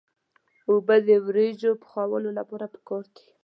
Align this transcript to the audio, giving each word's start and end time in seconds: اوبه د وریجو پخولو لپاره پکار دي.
اوبه 0.69 0.95
د 1.07 1.09
وریجو 1.25 1.71
پخولو 1.81 2.29
لپاره 2.39 2.65
پکار 2.73 3.03
دي. 3.15 3.27